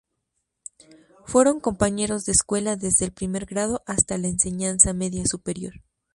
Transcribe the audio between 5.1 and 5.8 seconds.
superior.